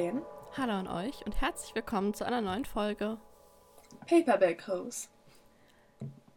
[0.00, 0.22] Rachel.
[0.56, 3.18] Hallo an euch und herzlich willkommen zu einer neuen Folge.
[4.06, 5.08] Paperback Hose.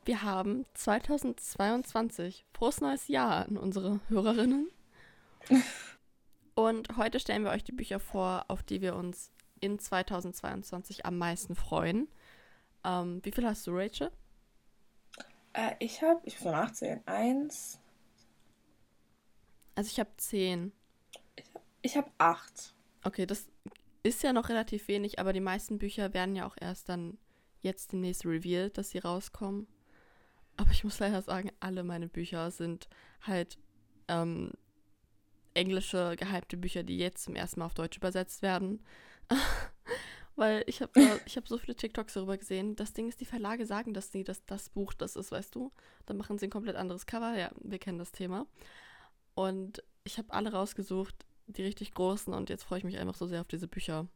[0.04, 2.46] Wir haben 2022.
[2.54, 4.70] Frohes neues Jahr an unsere Hörerinnen.
[6.56, 11.18] und heute stellen wir euch die Bücher vor, auf die wir uns in 2022 am
[11.18, 12.10] meisten freuen.
[12.84, 14.12] Ähm, wie viel hast du, Rachel?
[15.54, 17.80] Äh, ich habe, ich muss mal nachzählen, eins.
[19.76, 20.74] Also ich habe zehn.
[21.82, 22.74] Ich habe acht.
[23.06, 23.48] Okay, das
[24.04, 27.18] ist ja noch relativ wenig, aber die meisten Bücher werden ja auch erst dann
[27.62, 29.68] jetzt demnächst revealed, dass sie rauskommen.
[30.58, 32.90] Aber ich muss leider sagen, alle meine Bücher sind
[33.22, 33.58] halt
[34.08, 34.52] ähm,
[35.54, 38.84] englische gehypte Bücher, die jetzt zum ersten Mal auf Deutsch übersetzt werden.
[40.36, 42.76] Weil ich habe ich hab so viele TikToks darüber gesehen.
[42.76, 45.72] Das Ding ist, die Verlage sagen, dass die, dass das Buch das ist, weißt du.
[46.06, 47.38] Dann machen sie ein komplett anderes Cover.
[47.38, 48.48] Ja, wir kennen das Thema.
[49.36, 53.28] Und ich habe alle rausgesucht, die richtig großen und jetzt freue ich mich einfach so
[53.28, 54.08] sehr auf diese Bücher.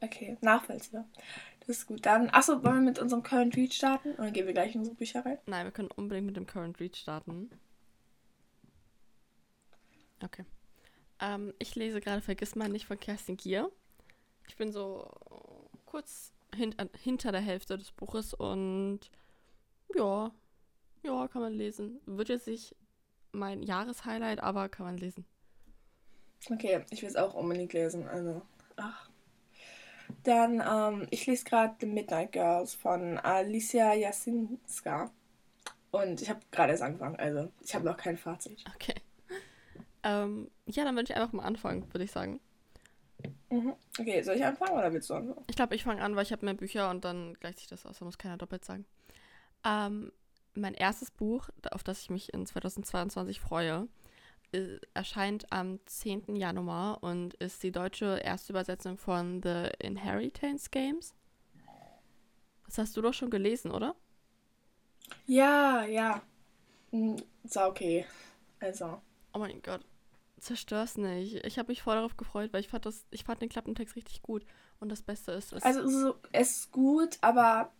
[0.00, 1.08] Okay, nachvollziehbar.
[1.60, 2.04] Das ist gut.
[2.04, 4.96] Dann, achso, wollen wir mit unserem Current Read starten oder gehen wir gleich in unsere
[4.96, 5.38] Bücher rein?
[5.46, 7.50] Nein, wir können unbedingt mit dem Current Read starten.
[10.24, 10.44] Okay.
[11.20, 13.70] Ähm, ich lese gerade Vergiss mal nicht von Kerstin Gier.
[14.48, 15.08] Ich bin so
[15.86, 19.00] kurz hin hinter der Hälfte des Buches und
[19.94, 20.32] ja,
[21.04, 22.00] ja, kann man lesen.
[22.06, 22.74] Wird jetzt nicht
[23.32, 25.24] mein Jahreshighlight, aber kann man lesen.
[26.50, 28.08] Okay, ich will es auch unbedingt lesen.
[28.08, 28.42] Also,
[28.76, 29.08] ach.
[30.24, 35.10] Dann, ähm, ich lese gerade The Midnight Girls von Alicia Jasinska.
[35.90, 38.64] Und ich habe gerade erst angefangen, also ich habe noch kein Fazit.
[38.74, 38.94] Okay.
[40.02, 42.40] Ähm, ja, dann würde ich einfach mal anfangen, würde ich sagen.
[43.50, 43.74] Mhm.
[43.98, 45.44] Okay, soll ich anfangen oder willst du anfangen?
[45.48, 47.84] Ich glaube, ich fange an, weil ich habe mehr Bücher und dann gleicht sich das
[47.84, 48.86] aus, da muss keiner doppelt sagen.
[49.64, 50.10] Ähm,
[50.54, 53.88] mein erstes Buch, auf das ich mich in 2022 freue,
[54.52, 56.36] äh, erscheint am 10.
[56.36, 61.14] Januar und ist die deutsche Erstübersetzung von The Inheritance Games.
[62.66, 63.94] Das hast du doch schon gelesen, oder?
[65.26, 66.22] Ja, ja.
[66.90, 68.06] Hm, ist okay.
[68.60, 69.00] Also.
[69.34, 69.80] Oh mein Gott.
[70.38, 71.44] Zerstör's nicht.
[71.44, 74.22] Ich habe mich voll darauf gefreut, weil ich fand, das, ich fand den Klappentext richtig
[74.22, 74.44] gut.
[74.80, 75.62] Und das Beste ist, es.
[75.62, 77.70] Also, so, es ist gut, aber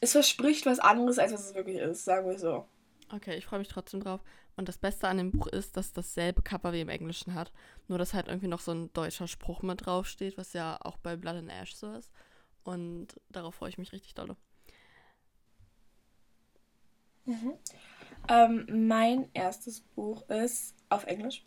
[0.00, 2.66] es verspricht was anderes, als was es wirklich ist, sagen wir so.
[3.12, 4.20] Okay, ich freue mich trotzdem drauf.
[4.56, 7.52] Und das Beste an dem Buch ist, dass dasselbe Cover wie im Englischen hat.
[7.88, 11.16] Nur, dass halt irgendwie noch so ein deutscher Spruch mit draufsteht, was ja auch bei
[11.16, 12.10] Blood and Ash so ist.
[12.62, 14.36] Und darauf freue ich mich richtig dolle.
[17.24, 17.54] Mhm.
[18.28, 21.42] Ähm, mein erstes Buch ist auf Englisch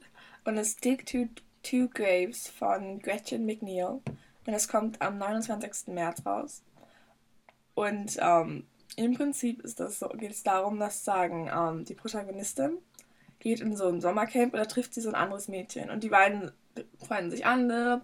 [0.46, 1.28] und es Stick to
[1.62, 4.02] Two Graves von Gretchen McNeil.
[4.46, 5.94] Und es kommt am 29.
[5.94, 6.64] März raus.
[7.76, 12.78] Und ähm, im Prinzip ist so, geht es darum, dass sagen, ähm, die Protagonistin
[13.40, 15.90] geht in so ein Sommercamp und da trifft sie so ein anderes Mädchen.
[15.90, 16.52] Und die beiden
[17.06, 18.02] freuen sich an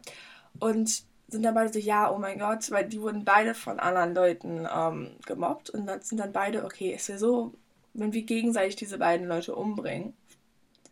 [0.60, 4.16] und sind dann beide so, ja, oh mein Gott, weil die wurden beide von anderen
[4.16, 5.70] Leuten ähm, gemobbt.
[5.70, 7.54] Und dann sind dann beide, okay, es wäre so,
[7.94, 10.14] wenn wir gegenseitig diese beiden Leute umbringen,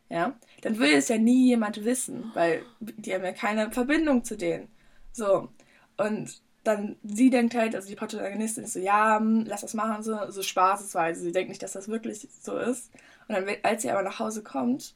[0.09, 4.37] ja, dann will es ja nie jemand wissen, weil die haben ja keine Verbindung zu
[4.37, 4.69] denen.
[5.11, 5.49] So.
[5.97, 10.03] Und dann sie denkt halt, also die Protagonistin ist so, ja, hm, lass das machen,
[10.03, 11.21] so, so spaßesweise.
[11.21, 12.91] Sie denkt nicht, dass das wirklich so ist.
[13.27, 14.95] Und dann, als sie aber nach Hause kommt,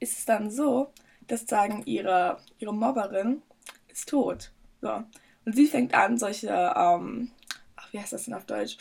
[0.00, 0.92] ist es dann so,
[1.26, 3.42] dass sagen, ihre, ihre Mobberin
[3.88, 4.52] ist tot.
[4.80, 5.02] So.
[5.44, 7.30] Und sie fängt an, solche, ähm,
[7.76, 8.78] ach, wie heißt das denn auf Deutsch?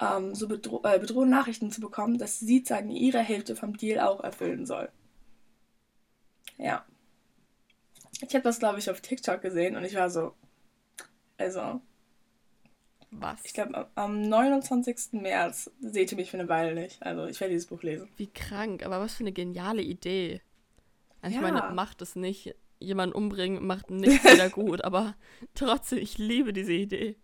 [0.00, 4.00] Ähm, so bedro äh, bedrohende Nachrichten zu bekommen, dass sie sagen, ihre Hälfte vom Deal
[4.00, 4.88] auch erfüllen soll.
[6.58, 6.84] Ja.
[8.20, 10.34] Ich habe das, glaube ich, auf TikTok gesehen und ich war so,
[11.36, 11.80] also.
[13.10, 13.40] Was?
[13.44, 15.12] Ich glaube, am 29.
[15.12, 17.00] März seht ihr mich für eine Weile nicht.
[17.02, 18.08] Also, ich werde dieses Buch lesen.
[18.16, 20.40] Wie krank, aber was für eine geniale Idee.
[21.20, 21.46] Also, ja.
[21.46, 22.54] Ich meine, macht es nicht.
[22.80, 25.14] Jemanden umbringen macht nichts wieder gut, aber
[25.54, 27.16] trotzdem, ich liebe diese Idee.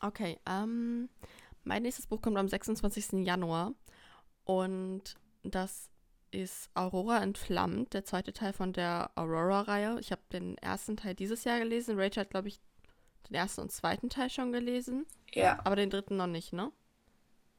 [0.00, 1.08] Okay, ähm,
[1.64, 3.24] mein nächstes Buch kommt am 26.
[3.26, 3.74] Januar
[4.44, 5.90] und das
[6.42, 9.98] ist Aurora entflammt, der zweite Teil von der Aurora-Reihe.
[10.00, 11.98] Ich habe den ersten Teil dieses Jahr gelesen.
[11.98, 12.60] Rachel hat, glaube ich,
[13.28, 15.06] den ersten und zweiten Teil schon gelesen.
[15.32, 15.58] Ja.
[15.64, 16.70] Aber den dritten noch nicht, ne?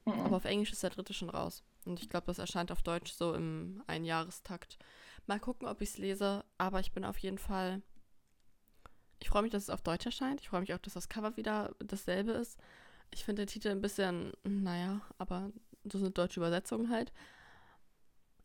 [0.05, 0.19] Mhm.
[0.21, 1.63] Aber auf Englisch ist der dritte schon raus.
[1.85, 4.77] Und ich glaube, das erscheint auf Deutsch so im Einjahrestakt.
[5.25, 6.45] Mal gucken, ob ich es lese.
[6.57, 7.81] Aber ich bin auf jeden Fall.
[9.19, 10.41] Ich freue mich, dass es auf Deutsch erscheint.
[10.41, 12.59] Ich freue mich auch, dass das Cover wieder dasselbe ist.
[13.11, 15.51] Ich finde den Titel ein bisschen, naja, aber
[15.91, 17.11] so eine deutsche Übersetzung halt.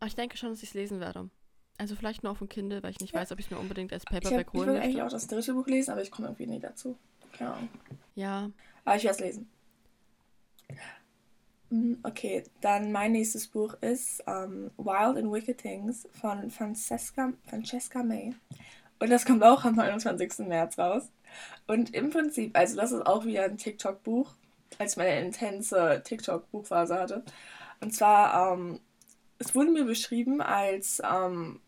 [0.02, 1.31] Aber ich denke schon, dass ich es lesen werde.
[1.78, 3.20] Also vielleicht nur auf dem Kindle, weil ich nicht ja.
[3.20, 5.08] weiß, ob ich es mir unbedingt als Paperback ich hab, holen Ich will eigentlich auch
[5.08, 6.99] das dritte Buch lesen, aber ich komme irgendwie nie dazu.
[7.31, 7.69] Keine Ahnung.
[8.16, 8.50] Ja.
[8.84, 9.50] Aber ich werde es lesen.
[11.70, 18.02] Mm, okay, dann mein nächstes Buch ist um, Wild and Wicked Things von Francesca, Francesca
[18.02, 18.34] May.
[18.98, 20.48] Und das kommt auch am 29.
[20.48, 21.12] März raus.
[21.69, 24.32] Und im Prinzip, also das ist auch wieder ein TikTok-Buch,
[24.81, 27.22] als ich meine intense TikTok-Buchphase hatte.
[27.81, 28.81] Und zwar, um,
[29.42, 31.60] es wurde mir beschrieben als um,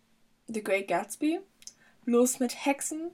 [0.47, 1.41] The Great Gatsby,
[2.05, 3.11] bloß mit Hexen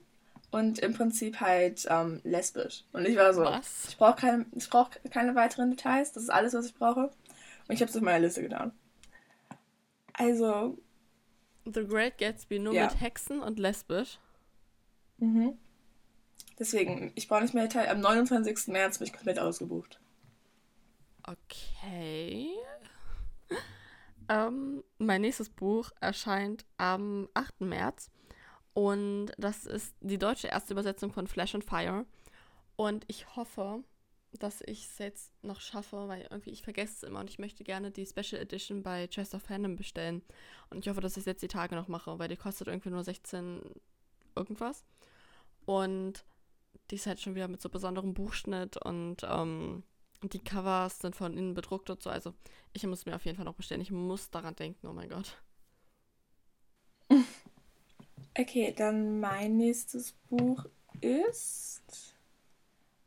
[0.51, 2.83] und im Prinzip halt ähm, lesbisch.
[2.93, 3.87] Und ich war so, was?
[3.89, 7.09] ich brauche keine, brauch keine weiteren Details, das ist alles, was ich brauche.
[7.67, 8.71] Und ich habe es auf meiner Liste getan.
[10.13, 10.77] Also.
[11.65, 12.85] The Great Gatsby nur ja.
[12.85, 14.19] mit Hexen und lesbisch.
[15.17, 15.57] Mhm.
[16.59, 17.89] Deswegen, ich brauche nicht mehr Details.
[17.89, 18.67] Am 29.
[18.67, 19.99] März bin ich komplett ausgebucht.
[21.23, 22.49] Okay.
[24.31, 27.61] Ähm, mein nächstes Buch erscheint am 8.
[27.61, 28.09] März.
[28.73, 32.05] Und das ist die deutsche erste Übersetzung von Flash and Fire.
[32.77, 33.83] Und ich hoffe,
[34.39, 37.65] dass ich es jetzt noch schaffe, weil irgendwie ich vergesse es immer und ich möchte
[37.65, 40.21] gerne die Special Edition bei Chest of Fandom bestellen.
[40.69, 42.91] Und ich hoffe, dass ich es jetzt die Tage noch mache, weil die kostet irgendwie
[42.91, 43.61] nur 16
[44.37, 44.85] irgendwas.
[45.65, 46.23] Und
[46.89, 49.83] die ist halt schon wieder mit so besonderem Buchschnitt und ähm,
[50.23, 52.09] die Covers sind von innen bedruckt und so.
[52.09, 52.33] Also
[52.73, 53.81] ich muss mir auf jeden Fall noch bestellen.
[53.81, 55.37] Ich muss daran denken, oh mein Gott.
[58.37, 60.65] Okay, dann mein nächstes Buch
[61.01, 62.15] ist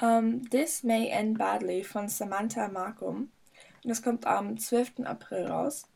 [0.03, 3.31] um, ähm, This May End Badly von Samantha Markham.
[3.83, 5.01] Und das kommt am 12.
[5.05, 5.87] April raus.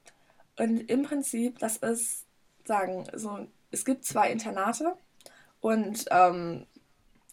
[0.56, 2.24] Und im Prinzip, das ist,
[2.64, 4.96] sagen, so, es gibt zwei Internate
[5.60, 6.66] und ähm,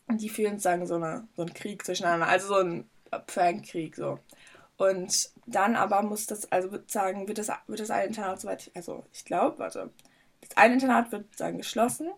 [0.10, 2.90] die führen, sagen, so, eine, so einen Krieg zwischeneinander, also so ein
[3.20, 4.20] Prankkrieg, so.
[4.78, 9.06] Und dann aber muss das, also sagen, wird das, wird das ein Internat soweit, also
[9.14, 9.90] ich glaube, warte,
[10.42, 12.10] das eine Internat wird sagen geschlossen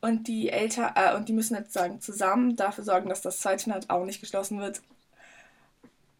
[0.00, 3.64] und die Eltern äh, und die müssen jetzt sagen zusammen dafür sorgen, dass das zweite
[3.64, 4.80] Internat auch nicht geschlossen wird.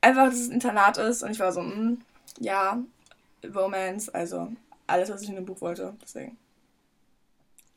[0.00, 2.00] Einfach, dass es ein Internat ist und ich war so, mh, hm,
[2.40, 2.82] ja,
[3.54, 4.52] Romance, also
[4.86, 6.36] alles, was ich in dem Buch wollte, deswegen.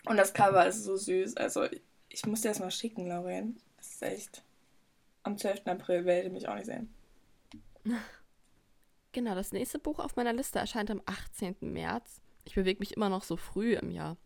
[0.05, 1.67] Und das Cover ist so süß, also
[2.09, 3.57] ich muss dir das mal schicken, Lauren.
[3.77, 4.44] Das ist echt.
[5.25, 5.61] Am 12.
[5.65, 6.93] April werde ich mich auch nicht sehen.
[9.11, 11.55] Genau, das nächste Buch auf meiner Liste erscheint am 18.
[11.61, 14.17] März ich bewege mich immer noch so früh im Jahr.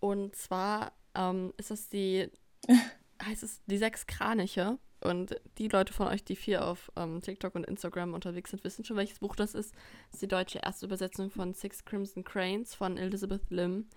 [0.00, 2.30] Und zwar ähm, ist das die,
[3.24, 4.78] heißt es die sechs Kraniche.
[5.00, 8.84] Und die Leute von euch, die viel auf ähm, TikTok und Instagram unterwegs sind, wissen
[8.84, 9.74] schon, welches Buch das ist.
[9.74, 13.88] Das ist die deutsche erste Übersetzung von Six Crimson Cranes von Elizabeth Lim.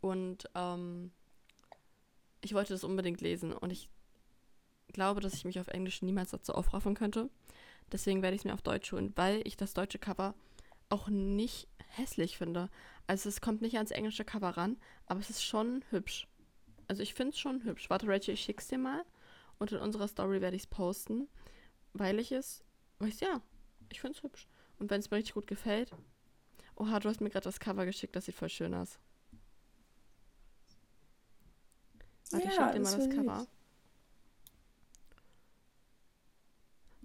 [0.00, 1.10] Und ähm,
[2.40, 3.52] ich wollte das unbedingt lesen.
[3.52, 3.88] Und ich
[4.92, 7.30] glaube, dass ich mich auf Englisch niemals dazu aufraffen könnte.
[7.92, 10.34] Deswegen werde ich es mir auf Deutsch holen, weil ich das deutsche Cover
[10.88, 12.70] auch nicht hässlich finde.
[13.06, 14.76] Also es kommt nicht ans englische Cover ran,
[15.06, 16.26] aber es ist schon hübsch.
[16.88, 17.90] Also ich finde es schon hübsch.
[17.90, 19.04] Warte, Rachel, ich schick's dir mal.
[19.58, 21.28] Und in unserer Story werde ich es posten.
[21.92, 22.64] Weil ich es,
[22.98, 23.40] weiß ja,
[23.90, 24.48] ich finde es hübsch.
[24.78, 25.92] Und wenn es mir richtig gut gefällt.
[26.76, 28.98] Oha, du hast mir gerade das Cover geschickt, das sieht voll schön aus.
[32.30, 33.46] Warte, ja, ich schick dir mal das Cover.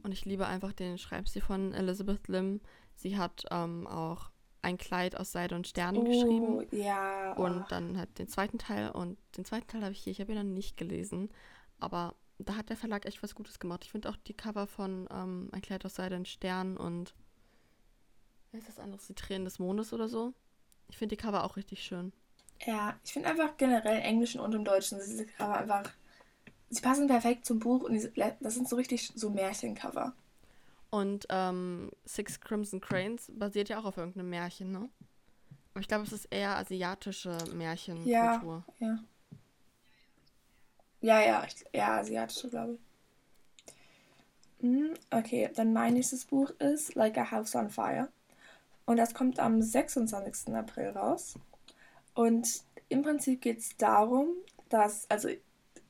[0.10, 2.62] Und ich liebe einfach den Schreibstil von Elizabeth Lim.
[2.96, 4.32] Sie hat ähm, auch
[4.64, 6.68] ein Kleid aus Seide und Sternen oh, geschrieben.
[6.72, 7.34] Ja.
[7.34, 8.90] Und dann halt den zweiten Teil.
[8.90, 11.30] Und den zweiten Teil habe ich hier, ich habe ihn noch nicht gelesen.
[11.80, 13.84] Aber da hat der Verlag echt was Gutes gemacht.
[13.84, 17.14] Ich finde auch die Cover von ähm, Ein Kleid aus Seide und Sternen und
[18.52, 19.00] wie ist das andere?
[19.08, 20.34] Die Tränen des Mondes oder so.
[20.90, 22.14] Ich finde die Cover auch richtig schön.
[22.66, 25.92] Ja, ich finde einfach generell Englischen und im Deutschen diese Cover einfach.
[26.70, 30.14] Sie passen perfekt zum Buch und diese, das sind so richtig so Märchencover.
[30.92, 34.90] Und ähm, Six Crimson Cranes basiert ja auch auf irgendeinem Märchen, ne?
[35.74, 38.64] Aber ich glaube, es ist eher asiatische Märchenkultur.
[38.80, 39.00] Ja, ja.
[41.02, 42.80] Ja, ja, ja, asiatische, glaube ich.
[44.62, 48.10] Hm, okay, dann mein nächstes Buch ist Like a House on Fire.
[48.86, 50.54] Und das kommt am 26.
[50.54, 51.36] April raus.
[52.14, 54.30] Und im Prinzip geht es darum,
[54.68, 55.30] dass, also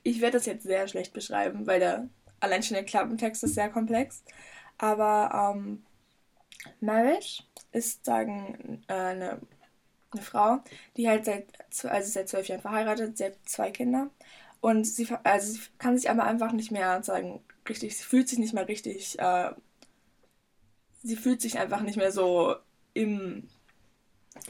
[0.03, 3.69] ich werde das jetzt sehr schlecht beschreiben, weil der allein schon der Klappentext ist sehr
[3.69, 4.23] komplex.
[4.77, 5.83] Aber ähm,
[6.79, 9.41] Marriage ist sagen äh, eine,
[10.11, 10.59] eine Frau,
[10.97, 11.45] die halt seit
[11.85, 14.09] also seit zwölf Jahren verheiratet, sie hat zwei Kinder
[14.61, 18.39] und sie also sie kann sich aber einfach nicht mehr sagen richtig, sie fühlt sich
[18.39, 19.51] nicht mehr richtig, äh,
[21.03, 22.55] sie fühlt sich einfach nicht mehr so
[22.93, 23.49] im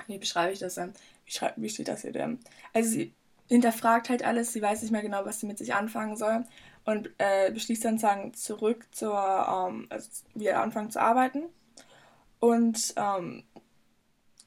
[0.08, 0.94] wie beschreibe ich das dann?
[1.26, 2.40] Wie, schreib, wie steht das hier denn?
[2.74, 3.14] Also sie
[3.50, 6.46] hinterfragt halt alles, sie weiß nicht mehr genau, was sie mit sich anfangen soll
[6.86, 11.44] und äh, beschließt dann sagen zurück zur, ähm, also wieder anfangen zu arbeiten
[12.40, 13.44] und ähm,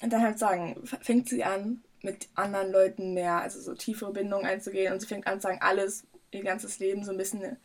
[0.00, 4.92] dann halt sagen, fängt sie an mit anderen Leuten mehr, also so tiefere Bindungen einzugehen
[4.92, 7.56] und sie fängt an sagen, alles, ihr ganzes Leben so ein bisschen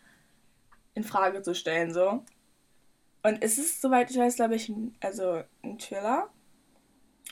[0.93, 2.23] in Frage zu stellen so.
[3.23, 6.29] Und es ist, soweit ich weiß, glaube ich, ein, also ein Thriller.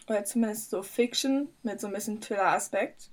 [0.07, 3.11] Oder zumindest so Fiction mit so ein bisschen Thriller-Aspekt.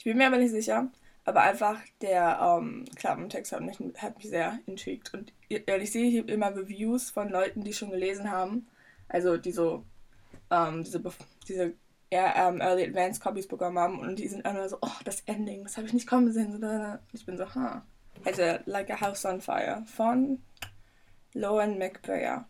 [0.00, 0.90] Ich bin mir aber nicht sicher.
[1.26, 5.12] Aber einfach der ähm, Klappentext hat mich, hat mich sehr intrigued.
[5.12, 8.66] Und ich sehe hier immer Reviews von Leuten, die schon gelesen haben.
[9.10, 9.84] Also die so
[10.50, 11.02] ähm, diese,
[11.46, 11.74] diese
[12.10, 14.00] ähm, Early Advanced Copies bekommen haben.
[14.00, 16.64] Und die sind immer so, oh, das Ending, das habe ich nicht kommen sehen.
[16.64, 17.84] Und ich bin so, ha.
[18.24, 20.40] Also Like a House on Fire von
[21.34, 22.48] Lauren McBrayer.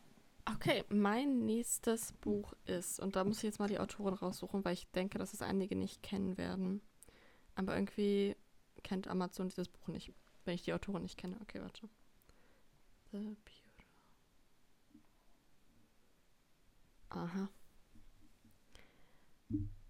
[0.55, 4.75] Okay, mein nächstes Buch ist, und da muss ich jetzt mal die Autorin raussuchen, weil
[4.75, 6.81] ich denke, dass es einige nicht kennen werden.
[7.55, 8.37] Aber irgendwie
[8.83, 10.13] kennt Amazon dieses Buch nicht,
[10.45, 11.37] wenn ich die Autorin nicht kenne.
[11.43, 11.89] Okay, warte.
[13.13, 13.85] The Beautiful.
[17.11, 17.49] Aha.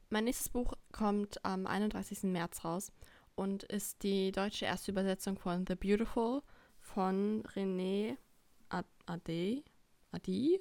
[0.08, 2.24] Mein nächstes Buch kommt am 31.
[2.24, 2.92] März raus
[3.36, 6.42] und ist die deutsche erste Übersetzung von The Beautiful
[6.80, 8.16] von René
[9.06, 9.62] Ade.
[10.12, 10.60] Adi?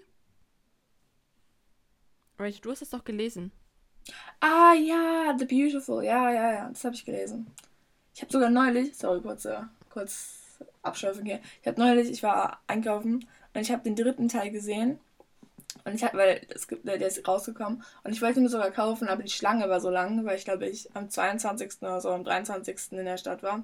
[2.38, 3.52] Rachel, du hast es doch gelesen.
[4.40, 6.04] Ah ja, The Beautiful.
[6.04, 6.70] Ja, ja, ja.
[6.70, 7.48] Das habe ich gelesen.
[8.14, 11.40] Ich habe sogar neulich, sorry, kurz, äh, kurz abschweifen hier.
[11.62, 15.00] Ich habe neulich, ich war einkaufen und ich habe den dritten Teil gesehen.
[15.86, 17.84] Und ich habe, weil es gibt, der ist rausgekommen.
[18.04, 20.46] Und ich wollte ihn mir sogar kaufen, aber die Schlange war so lang, weil ich
[20.46, 21.82] glaube ich am 22.
[21.82, 22.92] oder so am 23.
[22.92, 23.64] in der Stadt war.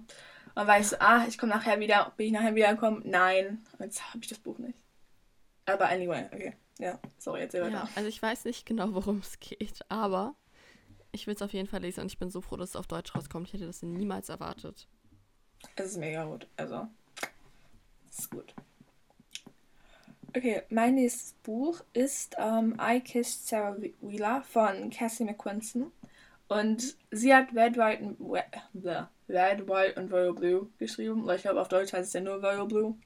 [0.55, 3.01] Und war ich so, ah, ich komme nachher wieder, bin ich nachher wieder gekommen?
[3.05, 3.65] Nein.
[3.79, 4.77] Jetzt habe ich das Buch nicht.
[5.65, 6.53] Aber anyway, okay.
[6.77, 7.69] Ja, sorry, jetzt weiter.
[7.69, 10.35] Ja, also ich weiß nicht genau, worum es geht, aber
[11.11, 12.87] ich will es auf jeden Fall lesen und ich bin so froh, dass es auf
[12.87, 13.47] Deutsch rauskommt.
[13.47, 14.87] Ich hätte das niemals erwartet.
[15.75, 16.47] Es ist mega gut.
[16.57, 16.87] Also,
[18.09, 18.53] es ist gut.
[20.35, 25.93] Okay, mein nächstes Buch ist ähm, I Kissed Sarah Wheeler von Cassie McQuinson.
[26.49, 28.19] Und sie hat Red, White, and,
[29.29, 31.25] Red, White und Royal Blue geschrieben.
[31.25, 32.97] Weil ich glaube, auf Deutsch heißt es ja nur Royal Blue.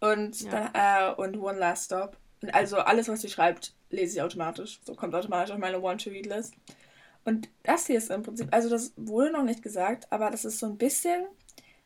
[0.00, 0.50] Und, ja.
[0.50, 2.18] dann, äh, und One Last Stop.
[2.52, 4.80] Also alles, was sie schreibt, lese ich automatisch.
[4.84, 6.54] So kommt automatisch auf meine Want-to-Read-List.
[7.24, 10.58] Und das hier ist im Prinzip, also das wurde noch nicht gesagt, aber das ist
[10.58, 11.24] so ein bisschen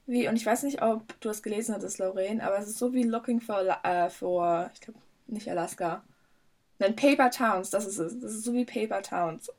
[0.06, 2.94] wie, und ich weiß nicht, ob du es gelesen hattest, Lorraine, aber es ist so
[2.94, 6.02] wie Looking for, äh, for ich glaube, nicht Alaska.
[6.78, 8.18] Nein, Paper Towns, das ist es.
[8.18, 9.52] Das ist so wie Paper Towns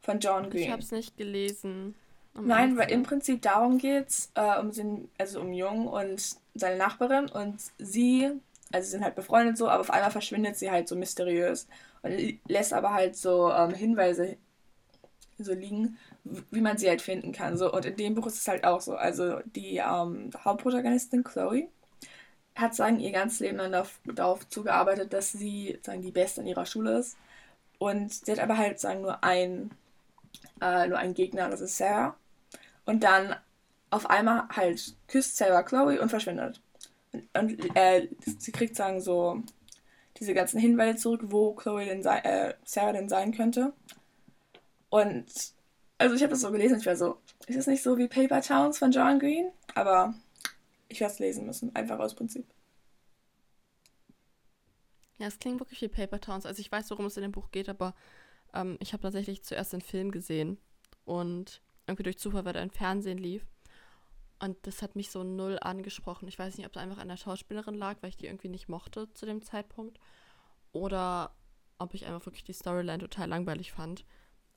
[0.00, 0.64] von John Green.
[0.64, 1.94] Ich habe es nicht gelesen.
[2.34, 6.76] Um Nein, weil im Prinzip darum geht es, äh, um, also um Jung und seine
[6.76, 8.30] Nachbarin und sie,
[8.72, 11.66] also sie sind halt befreundet so, aber auf einmal verschwindet sie halt so mysteriös
[12.02, 14.36] und lässt aber halt so ähm, Hinweise
[15.38, 17.56] so liegen, wie man sie halt finden kann.
[17.56, 17.72] So.
[17.72, 18.94] Und in dem Buch ist es halt auch so.
[18.94, 21.68] Also die ähm, Hauptprotagonistin Chloe
[22.54, 26.46] hat sagen ihr ganzes Leben lang darauf, darauf zugearbeitet, dass sie sagen die Beste in
[26.48, 27.16] ihrer Schule ist.
[27.78, 29.70] Und sie hat aber halt sagen nur ein
[30.60, 32.16] äh, nur einen Gegner, das ist Sarah.
[32.84, 33.36] Und dann
[33.90, 36.60] auf einmal halt küsst Sarah Chloe und verschwindet.
[37.34, 39.42] Und, äh, sie kriegt sagen so
[40.18, 43.72] diese ganzen Hinweise zurück, wo Chloe denn sei, äh, Sarah denn sein könnte.
[44.88, 45.26] Und
[45.98, 48.40] also ich habe das so gelesen, ich war so, ist das nicht so wie Paper
[48.40, 49.50] Towns von John Green?
[49.74, 50.14] Aber
[50.88, 52.46] ich werde es lesen müssen, einfach aus Prinzip.
[55.18, 56.46] Ja, es klingt wirklich wie Paper Towns.
[56.46, 57.94] Also ich weiß, worum es in dem Buch geht, aber
[58.52, 60.58] ähm, ich habe tatsächlich zuerst den Film gesehen
[61.04, 63.46] und irgendwie durch Zufall, weil er im Fernsehen lief.
[64.42, 66.26] Und das hat mich so null angesprochen.
[66.26, 68.68] Ich weiß nicht, ob es einfach an der Schauspielerin lag, weil ich die irgendwie nicht
[68.68, 70.00] mochte zu dem Zeitpunkt.
[70.72, 71.32] Oder
[71.78, 74.04] ob ich einfach wirklich die Storyline total langweilig fand.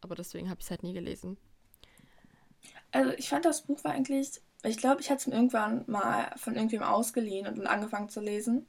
[0.01, 1.37] Aber deswegen habe ich es halt nie gelesen.
[2.91, 6.33] Also ich fand das Buch war eigentlich, ich glaube, ich hatte es mir irgendwann mal
[6.35, 8.65] von irgendjemandem ausgeliehen und dann angefangen zu lesen.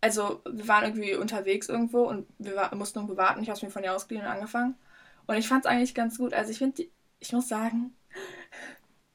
[0.00, 3.42] Also wir waren irgendwie unterwegs irgendwo und wir war, mussten irgendwo warten.
[3.42, 4.76] Ich habe es mir von ihr ausgeliehen und angefangen.
[5.26, 6.32] Und ich fand es eigentlich ganz gut.
[6.32, 6.84] Also ich finde,
[7.18, 7.94] ich muss sagen,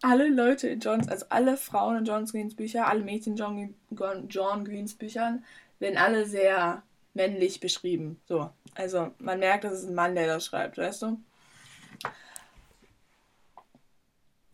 [0.04, 4.28] alle Leute in Johns, also alle Frauen in John Greens Bücher, alle Mädchen in John,
[4.28, 5.46] John Greens Büchern
[5.80, 6.84] werden alle sehr
[7.14, 8.20] männlich beschrieben.
[8.28, 8.50] So.
[8.76, 11.18] Also man merkt, das ist ein Mann, der das schreibt, weißt du?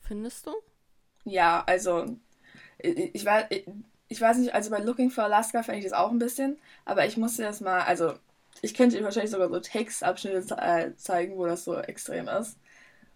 [0.02, 0.54] Findest du?
[1.24, 2.06] Ja, also
[2.78, 3.66] ich, ich, war, ich,
[4.08, 7.08] ich weiß nicht, also bei Looking for Alaska fand ich das auch ein bisschen, aber
[7.08, 8.14] ich musste das mal, also
[8.62, 12.58] ich könnte dir wahrscheinlich sogar so Textabschnitte äh, zeigen, wo das so extrem ist.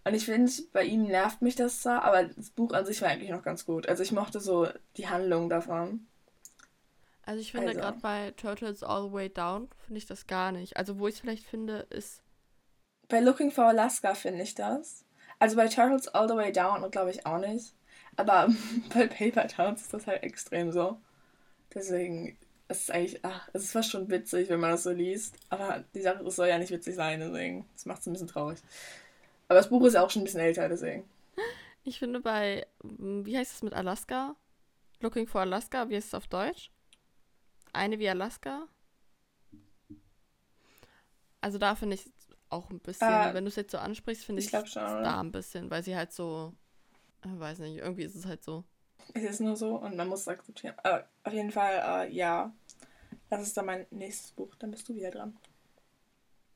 [0.06, 3.10] Und ich finde, bei ihm nervt mich das zwar, aber das Buch an sich war
[3.10, 3.88] eigentlich noch ganz gut.
[3.88, 4.68] Also ich mochte so
[4.98, 6.08] die Handlung davon.
[7.26, 7.80] Also ich finde also.
[7.80, 10.76] gerade bei Turtles All the Way Down finde ich das gar nicht.
[10.76, 12.22] Also wo ich es vielleicht finde, ist.
[13.08, 15.06] Bei Looking for Alaska finde ich das.
[15.40, 17.74] Also bei Turtles All the Way Down glaube ich auch nicht.
[18.18, 18.50] Aber
[18.94, 21.00] bei Paper Towns ist das halt extrem so.
[21.74, 25.36] Deswegen es ist eigentlich, ach, es ist fast schon witzig, wenn man das so liest.
[25.50, 27.66] Aber die Sache, es soll ja nicht witzig sein, deswegen.
[27.74, 28.60] Das macht es ein bisschen traurig.
[29.54, 31.08] Aber das Buch ist auch schon ein bisschen älter, deswegen.
[31.84, 34.36] Ich finde bei, wie heißt es mit Alaska?
[35.02, 36.72] Looking for Alaska, wie heißt es auf Deutsch?
[37.74, 38.68] eine wie Alaska.
[41.42, 42.12] Also da finde ich
[42.50, 45.20] auch ein bisschen, Äh, wenn du es jetzt so ansprichst, finde ich ich, schon, da
[45.20, 46.54] ein bisschen, weil sie halt so,
[47.26, 48.64] ich weiß nicht, irgendwie ist es halt so.
[49.14, 50.76] Es ist nur so und man muss es akzeptieren.
[50.84, 52.54] Äh, auf jeden Fall, äh, ja.
[53.30, 54.56] Das ist dann mein nächstes Buch.
[54.56, 55.38] Dann bist du wieder dran.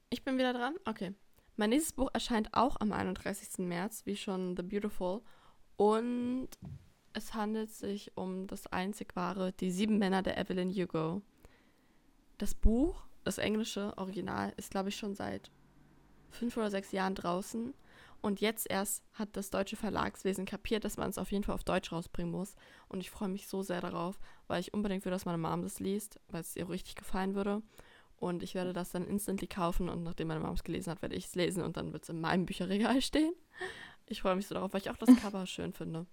[0.10, 0.76] Ich bin wieder dran?
[0.86, 1.14] Okay.
[1.60, 3.66] Mein nächstes Buch erscheint auch am 31.
[3.66, 5.22] März, wie schon The Beautiful.
[5.76, 6.50] Und
[7.14, 11.24] es handelt sich um das einzig wahre, Die sieben Männer der Evelyn Hugo.
[12.38, 15.50] Das Buch, das englische Original, ist, glaube ich, schon seit
[16.30, 17.74] fünf oder sechs Jahren draußen.
[18.22, 21.64] Und jetzt erst hat das deutsche Verlagswesen kapiert, dass man es auf jeden Fall auf
[21.64, 22.56] Deutsch rausbringen muss.
[22.88, 25.80] Und ich freue mich so sehr darauf, weil ich unbedingt will, dass meine Mom das
[25.80, 27.64] liest, weil es ihr richtig gefallen würde.
[28.18, 31.16] Und ich werde das dann instantly kaufen und nachdem meine Mom es gelesen hat, werde
[31.16, 33.34] ich es lesen und dann wird es in meinem Bücherregal stehen.
[34.08, 36.08] Ich freue mich so darauf, weil ich auch das Cover schön finde.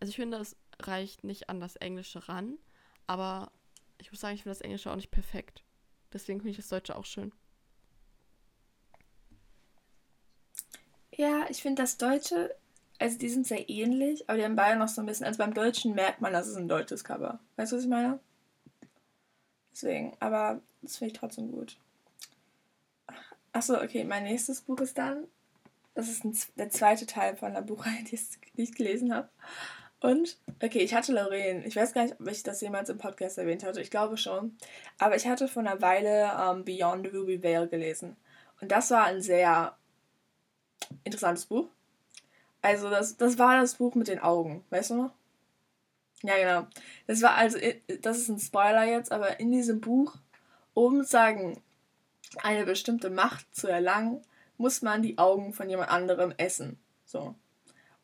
[0.00, 2.58] Also ich finde, es reicht nicht an das Englische ran,
[3.06, 3.50] aber
[3.98, 5.62] ich muss sagen, ich finde das Englische auch nicht perfekt.
[6.12, 7.32] Deswegen finde ich das Deutsche auch schön.
[11.16, 12.54] Ja, ich finde das Deutsche,
[12.98, 15.54] also die sind sehr ähnlich, aber die haben beide noch so ein bisschen, also beim
[15.54, 17.38] Deutschen merkt man, dass es ein deutsches Cover.
[17.56, 18.18] Weißt du, was ich meine?
[19.72, 21.76] Deswegen, aber das finde ich trotzdem gut.
[23.52, 25.26] Achso, okay, mein nächstes Buch ist dann,
[25.94, 29.28] das ist ein, der zweite Teil von der Buchreihe, die ich gelesen habe.
[30.00, 31.64] Und, okay, ich hatte Lorraine.
[31.64, 33.80] Ich weiß gar nicht, ob ich das jemals im Podcast erwähnt hatte.
[33.80, 34.54] Ich glaube schon.
[34.98, 38.16] Aber ich hatte vor einer Weile ähm, Beyond the Ruby Veil gelesen.
[38.60, 39.74] Und das war ein sehr
[41.04, 41.68] interessantes Buch.
[42.60, 44.62] Also, das, das war das Buch mit den Augen.
[44.68, 45.10] Weißt du noch?
[46.22, 46.66] Ja, genau.
[47.06, 47.58] Das war also,
[48.02, 50.16] das ist ein Spoiler jetzt, aber in diesem Buch,
[50.74, 51.62] um sagen,
[52.42, 54.22] eine bestimmte Macht zu erlangen,
[54.58, 56.78] muss man die Augen von jemand anderem essen.
[57.04, 57.34] So.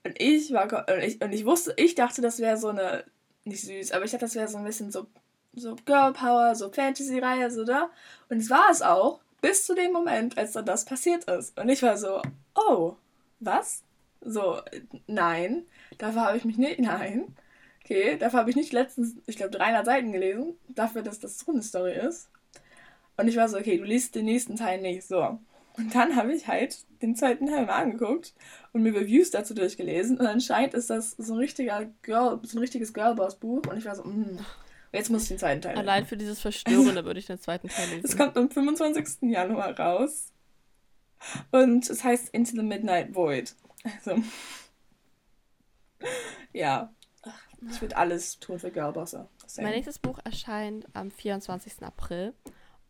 [0.05, 3.05] Und ich war und ich, und ich wusste, ich dachte, das wäre so eine,
[3.45, 5.07] nicht süß, aber ich dachte, das wäre so ein bisschen so,
[5.55, 7.91] so Girl Power, so Fantasy-Reihe, so da.
[8.29, 11.59] Und es war es auch, bis zu dem Moment, als dann das passiert ist.
[11.59, 12.23] Und ich war so,
[12.55, 12.97] oh,
[13.41, 13.83] was?
[14.21, 14.61] So,
[15.07, 15.65] nein,
[15.99, 17.35] dafür habe ich mich nicht, nein.
[17.85, 21.53] Okay, dafür habe ich nicht letztens, ich glaube, 300 Seiten gelesen, dafür, dass das so
[21.53, 22.29] eine Story ist.
[23.21, 25.39] Und ich war so, okay, du liest den nächsten Teil nicht, so.
[25.77, 28.35] Und dann habe ich halt den zweiten Teil mal angeguckt
[28.73, 30.19] und mir Reviews dazu durchgelesen.
[30.19, 33.67] Und anscheinend ist das so ein richtiger Girl, so ein richtiges Girlboss-Buch.
[33.69, 34.39] Und ich war so, mm,
[34.93, 37.89] jetzt muss ich den zweiten Teil Allein für dieses Verstörende würde ich den zweiten Teil
[37.91, 38.05] lesen.
[38.05, 39.31] Es kommt am 25.
[39.31, 40.33] Januar raus.
[41.51, 43.55] Und es heißt Into the Midnight Void.
[43.85, 44.17] Also.
[46.53, 46.93] Ja.
[47.71, 49.29] Ich würde alles tun für Girlbosse.
[49.59, 51.83] Mein nächstes Buch erscheint am 24.
[51.83, 52.33] April.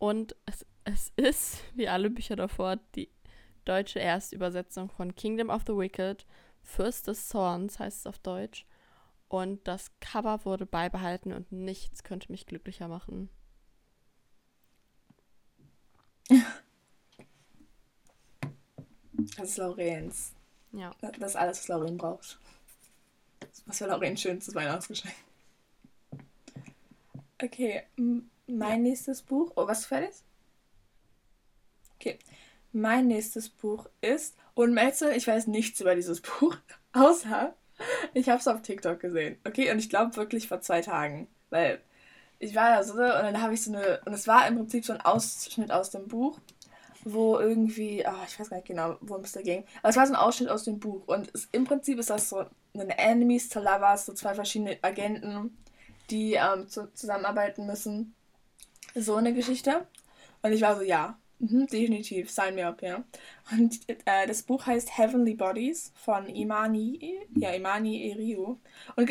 [0.00, 3.10] Und es, es ist, wie alle Bücher davor, die
[3.66, 6.26] deutsche Erstübersetzung von Kingdom of the Wicked.
[6.62, 8.66] Fürst des Zorns heißt es auf Deutsch.
[9.28, 13.28] Und das Cover wurde beibehalten und nichts könnte mich glücklicher machen.
[19.36, 20.32] Das ist Laurenz.
[20.72, 20.92] Ja.
[21.02, 22.38] Das ist alles, was Lauren braucht.
[23.66, 25.14] Was für Lauren schönstes Weihnachtsgeschenk.
[27.42, 27.82] Okay,
[28.50, 29.52] mein nächstes Buch.
[29.56, 30.14] Oh, was fertig?
[31.96, 32.18] Okay.
[32.72, 34.36] Mein nächstes Buch ist.
[34.54, 36.56] Und Melze, ich weiß nichts über dieses Buch.
[36.92, 37.54] Außer,
[38.14, 39.38] ich habe es auf TikTok gesehen.
[39.46, 41.28] Okay, und ich glaube wirklich vor zwei Tagen.
[41.50, 41.80] Weil
[42.38, 44.00] ich war da so und dann habe ich so eine.
[44.06, 46.40] Und es war im Prinzip so ein Ausschnitt aus dem Buch,
[47.04, 48.04] wo irgendwie.
[48.06, 49.64] Oh, ich weiß gar nicht genau, worum es da ging.
[49.82, 51.06] Aber es war so ein Ausschnitt aus dem Buch.
[51.06, 55.56] Und es, im Prinzip ist das so eine Enemies to Lovers, so zwei verschiedene Agenten,
[56.08, 58.14] die ähm, zu, zusammenarbeiten müssen.
[58.94, 59.86] So eine Geschichte.
[60.42, 63.04] Und ich war so, ja, mhm, definitiv, sign me up, ja.
[63.52, 68.58] Und äh, das Buch heißt Heavenly Bodies von Imani, ja, Imani Eriu.
[68.96, 69.10] Und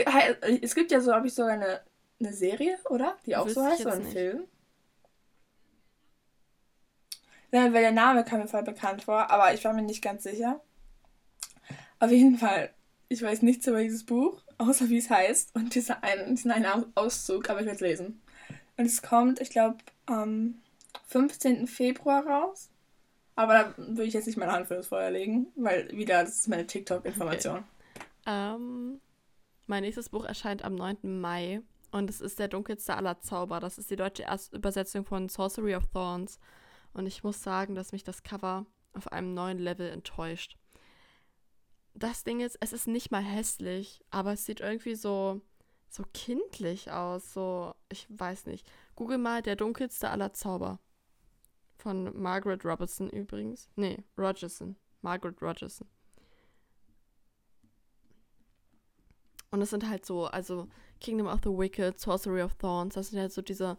[0.61, 1.81] es gibt ja so, habe ich sogar eine,
[2.19, 3.17] eine Serie, oder?
[3.25, 4.47] Die auch so heißt, so ein Film.
[7.51, 10.23] Ja, weil der Name kam mir voll bekannt vor, aber ich war mir nicht ganz
[10.23, 10.61] sicher.
[11.99, 12.69] Auf jeden Fall,
[13.07, 16.95] ich weiß nichts über dieses Buch, außer wie es heißt und dieser einen, diesen einen
[16.95, 18.21] Auszug, aber ich werde es lesen.
[18.79, 20.61] Und es kommt, ich glaube, am
[21.07, 21.67] 15.
[21.67, 22.69] Februar raus.
[23.35, 26.37] Aber da würde ich jetzt nicht meine Hand für das Feuer legen, weil wieder, das
[26.37, 27.57] ist meine TikTok-Information.
[27.57, 28.05] Okay.
[28.25, 29.01] Ähm,
[29.67, 31.19] mein nächstes Buch erscheint am 9.
[31.19, 31.61] Mai
[31.91, 33.59] und es ist Der dunkelste aller Zauber.
[33.59, 36.39] Das ist die deutsche Erstübersetzung von Sorcery of Thorns.
[36.93, 40.55] Und ich muss sagen, dass mich das Cover auf einem neuen Level enttäuscht.
[41.95, 45.41] Das Ding ist, es ist nicht mal hässlich, aber es sieht irgendwie so
[45.93, 47.33] so kindlich aus.
[47.33, 48.69] So, ich weiß nicht.
[48.95, 50.79] Google mal der dunkelste aller Zauber.
[51.77, 53.69] Von Margaret Robertson übrigens.
[53.75, 54.75] Nee, Rogerson.
[55.01, 55.87] Margaret Rogerson.
[59.51, 60.67] Und es sind halt so, also
[60.99, 63.77] Kingdom of the Wicked, Sorcery of Thorns, das sind halt so diese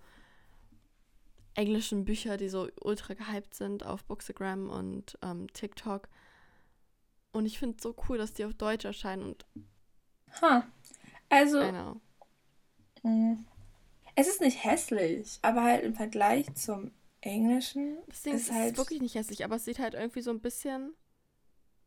[1.55, 6.09] englischen Bücher, die so ultra gehypt sind auf Bookstagram und ähm, TikTok.
[7.33, 9.47] Und ich finde es so cool, dass die auf Deutsch erscheinen und.
[10.41, 10.67] Ha.
[11.31, 11.63] Also.
[11.63, 12.01] Mh,
[13.03, 13.47] hm.
[14.15, 16.91] es ist nicht hässlich, aber halt im Vergleich zum
[17.23, 17.97] Englischen.
[18.09, 20.41] Das Ding ist, halt ist wirklich nicht hässlich, aber es sieht halt irgendwie so ein
[20.41, 20.93] bisschen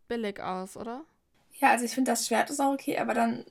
[0.08, 1.06] billig aus, oder?
[1.60, 3.46] Ja, also ich finde das Schwert ist auch okay, aber dann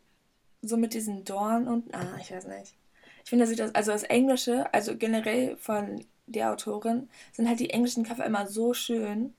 [0.63, 1.95] so mit diesen Dorn und.
[1.95, 2.75] Ah, ich weiß nicht.
[3.25, 7.71] Ich finde, das sieht also das Englische, also generell von der Autorin, sind halt die
[7.71, 9.35] englischen Cover immer so schön.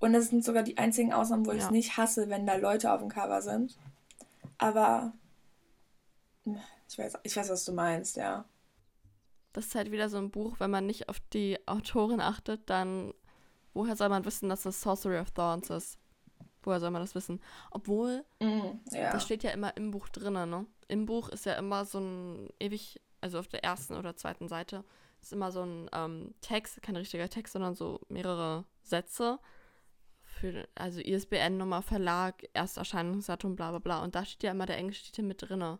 [0.00, 1.58] Und das sind sogar die einzigen Ausnahmen, wo ja.
[1.58, 3.76] ich es nicht hasse, wenn da Leute auf dem Cover sind.
[4.58, 5.12] Aber
[6.88, 8.44] ich weiß, ich weiß, was du meinst, ja.
[9.52, 13.14] Das ist halt wieder so ein Buch, wenn man nicht auf die Autorin achtet, dann
[13.72, 15.98] woher soll man wissen, dass das Sorcery of Thorns ist?
[16.62, 17.40] Woher soll man das wissen?
[17.70, 19.12] Obwohl, mm, ja.
[19.12, 20.66] das steht ja immer im Buch drin, ne?
[20.88, 24.84] Im Buch ist ja immer so ein ewig, also auf der ersten oder zweiten Seite,
[25.20, 29.38] ist immer so ein ähm, Text, kein richtiger Text, sondern so mehrere Sätze.
[30.22, 34.02] Für, also ISBN-Nummer, Verlag, Ersterscheinungsdatum, bla bla bla.
[34.02, 35.78] Und da steht ja immer der englische Titel mit drin.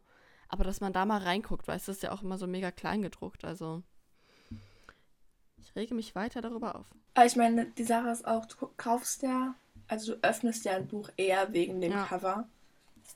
[0.48, 3.02] Aber dass man da mal reinguckt, weil es ist ja auch immer so mega klein
[3.02, 3.44] gedruckt.
[3.44, 3.83] Also
[5.59, 6.87] ich rege mich weiter darüber auf.
[7.14, 9.54] Aber ich meine, die Sache ist auch, du kaufst ja
[9.88, 12.04] also du öffnest ja ein Buch eher wegen dem ja.
[12.04, 12.48] Cover.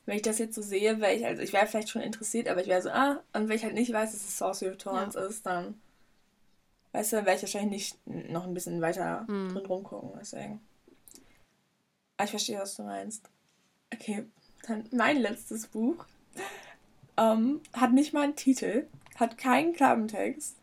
[0.04, 2.60] Wenn ich das jetzt so sehe, wäre ich, also ich wäre vielleicht schon interessiert, aber
[2.60, 5.14] ich wäre so, ah, und wenn ich halt nicht weiß, dass es Sorcery of Thorns
[5.14, 5.22] ja.
[5.22, 5.80] ist, dann,
[6.92, 9.48] weißt du, werde ich wahrscheinlich nicht noch ein bisschen weiter hm.
[9.52, 10.60] drin rumgucken, deswegen.
[12.16, 13.28] Aber ich verstehe, was du meinst.
[13.92, 14.26] Okay,
[14.66, 16.04] dann mein letztes Buch
[17.18, 20.56] ähm, hat nicht mal einen Titel, hat keinen Klappentext.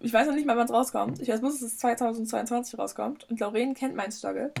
[0.00, 1.20] Ich weiß noch nicht mal, wann es rauskommt.
[1.20, 3.30] Ich weiß bloß, dass es 2022 rauskommt.
[3.30, 4.52] Und Lauren kennt meinen Struggle.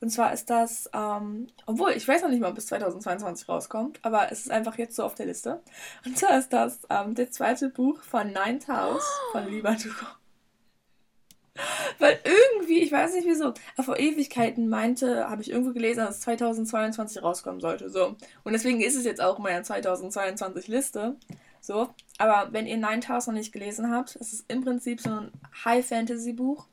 [0.00, 3.98] Und zwar ist das, ähm, obwohl ich weiß noch nicht mal, ob es 2022 rauskommt,
[4.02, 5.62] aber es ist einfach jetzt so auf der Liste.
[6.04, 10.06] Und zwar ist das ähm, das zweite Buch von Ninth House von Liba Dugo.
[11.98, 16.16] Weil irgendwie, ich weiß nicht wieso, aber vor Ewigkeiten meinte, habe ich irgendwo gelesen, dass
[16.16, 17.90] es 2022 rauskommen sollte.
[17.90, 18.16] So.
[18.44, 21.16] Und deswegen ist es jetzt auch in meiner 2022 Liste.
[21.60, 21.88] So.
[22.18, 25.32] Aber wenn ihr Ninth House noch nicht gelesen habt, es ist im Prinzip so ein
[25.64, 26.66] High-Fantasy-Buch,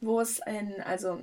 [0.00, 1.20] wo es ein, also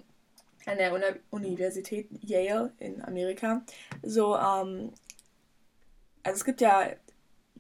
[0.66, 3.64] an der Uni Universität Yale in Amerika.
[4.04, 4.92] So, ähm,
[6.24, 6.88] also es gibt ja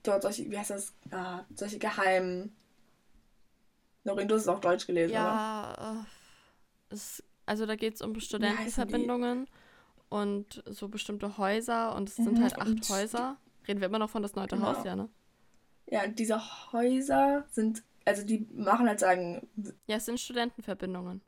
[0.03, 2.55] dort solche, wie heißt das, äh, solche geheimen.
[4.03, 5.83] Norin, du hast es auch Deutsch gelesen, ja, oder?
[5.83, 6.05] Ja,
[6.93, 6.97] äh,
[7.45, 9.47] also da geht es um Studentenverbindungen
[10.09, 13.37] und so bestimmte Häuser und es mhm, sind halt acht Häuser.
[13.67, 14.75] Reden wir immer noch von das neunte genau.
[14.75, 15.09] Haus, ja, ne?
[15.87, 19.47] Ja, diese Häuser sind, also die machen halt sagen.
[19.87, 21.21] Ja, es sind Studentenverbindungen.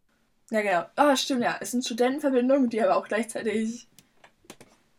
[0.49, 0.85] Ja, genau.
[0.95, 1.57] Ah, stimmt, ja.
[1.59, 3.87] Es sind Studentenverbindungen, die aber auch gleichzeitig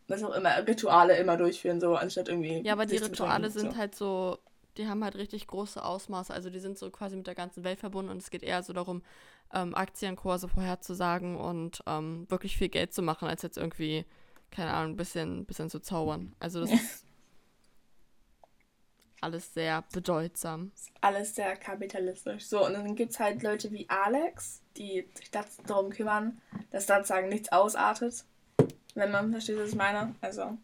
[0.07, 2.61] was auch immer, Rituale immer durchführen, so anstatt irgendwie.
[2.63, 3.77] Ja, aber die Rituale sind so.
[3.77, 4.37] halt so,
[4.77, 6.33] die haben halt richtig große Ausmaße.
[6.33, 8.73] Also die sind so quasi mit der ganzen Welt verbunden und es geht eher so
[8.73, 9.01] darum,
[9.53, 14.05] ähm, Aktienkurse vorherzusagen und ähm, wirklich viel Geld zu machen, als jetzt irgendwie,
[14.51, 16.35] keine Ahnung, ein bisschen, bisschen zu zaubern.
[16.39, 17.05] Also das ist
[19.21, 20.71] alles sehr bedeutsam.
[21.01, 22.45] Alles sehr kapitalistisch.
[22.45, 27.05] So, und dann gibt es halt Leute wie Alex, die sich darum kümmern, dass dann
[27.05, 28.23] sagen nichts ausartet.
[28.93, 30.15] Wenn man versteht, was ich meine.
[30.21, 30.57] Also.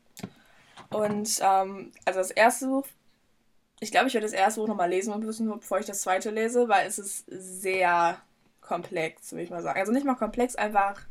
[0.89, 2.85] Und ähm, also das erste Buch,
[3.81, 6.69] ich glaube, ich werde das erste Buch nochmal lesen müssen, bevor ich das zweite lese,
[6.69, 8.21] weil es ist sehr
[8.61, 9.79] komplex, würde ich mal sagen.
[9.79, 11.01] Also nicht mal komplex, einfach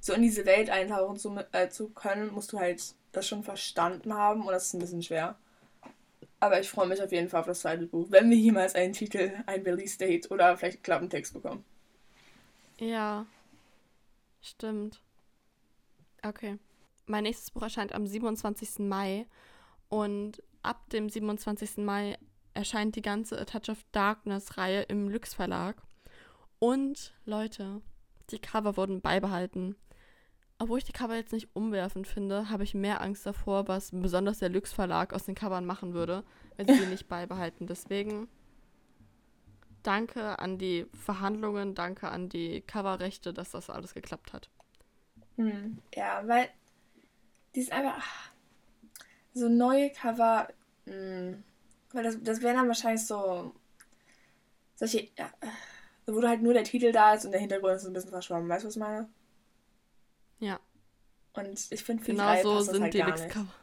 [0.00, 4.14] so in diese Welt eintauchen zu, äh, zu können, musst du halt das schon verstanden
[4.14, 5.34] haben und das ist ein bisschen schwer.
[6.40, 8.92] Aber ich freue mich auf jeden Fall auf das zweite Buch, wenn wir jemals einen
[8.92, 11.64] Titel, ein Release Date oder vielleicht einen Klappentext bekommen.
[12.78, 13.24] Ja,
[14.42, 15.00] stimmt.
[16.22, 16.58] Okay.
[17.06, 18.80] Mein nächstes Buch erscheint am 27.
[18.80, 19.26] Mai
[19.88, 21.78] und ab dem 27.
[21.78, 22.18] Mai
[22.54, 25.82] erscheint die ganze A Touch of Darkness Reihe im Lux Verlag.
[26.58, 27.80] Und Leute,
[28.30, 29.76] die Cover wurden beibehalten
[30.60, 34.40] obwohl ich die Cover jetzt nicht umwerfend finde, habe ich mehr Angst davor, was besonders
[34.40, 36.22] der Lux Verlag aus den Covern machen würde,
[36.56, 37.66] wenn sie sie nicht beibehalten.
[37.66, 38.28] Deswegen
[39.82, 44.50] danke an die Verhandlungen, danke an die Coverrechte, dass das alles geklappt hat.
[45.36, 46.50] Hm, ja, weil
[47.54, 48.29] die ist einfach
[49.34, 50.48] so neue Cover,
[50.86, 51.44] mh, hm,
[51.92, 53.52] weil das, das wären dann wahrscheinlich so
[54.76, 55.30] solche, ja,
[56.06, 58.48] wo halt nur der Titel da ist und der Hintergrund ist ein bisschen verschwommen.
[58.48, 59.08] Weißt du, was ich meine?
[60.38, 60.58] Ja.
[61.34, 63.28] Und ich finde, für genau die Reihe so passt das halt gar nicht.
[63.28, 63.54] Cover.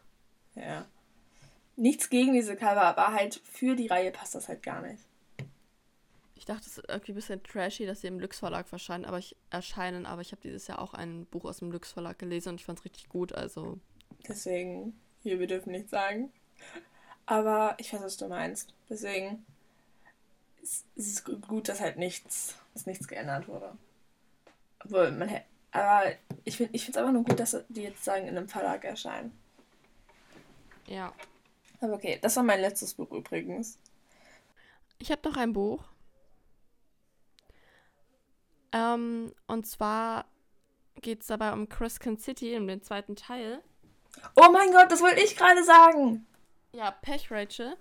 [0.56, 0.86] Ja.
[1.76, 5.04] Nichts gegen diese Cover, aber halt für die Reihe passt das halt gar nicht.
[6.36, 9.18] Ich dachte, es ist irgendwie ein bisschen trashy, dass sie im Lux Verlag erscheinen, aber
[9.18, 12.50] ich erscheinen, aber ich habe dieses Jahr auch ein Buch aus dem Lux Verlag gelesen
[12.50, 13.80] und ich fand es richtig gut, also.
[14.28, 16.32] Deswegen, hier, wir dürfen nichts sagen.
[17.26, 18.74] Aber ich weiß, was du meinst.
[18.90, 19.46] Deswegen,
[20.62, 23.78] es ist gut, dass halt nichts, dass nichts geändert wurde.
[24.84, 25.46] Obwohl, man hätte.
[25.72, 26.12] Aber
[26.46, 29.38] ich finde es einfach nur gut, dass die jetzt sagen, in einem Verlag erscheinen.
[30.88, 31.14] Ja.
[31.82, 33.78] Aber okay, das war mein letztes Buch übrigens.
[34.98, 35.84] Ich habe noch ein Buch.
[38.72, 40.26] Ähm, und zwar
[41.02, 43.62] geht es dabei um Crescent City, um den zweiten Teil.
[44.36, 46.26] Oh mein Gott, das wollte ich gerade sagen.
[46.72, 47.76] Ja, Pech, Rachel.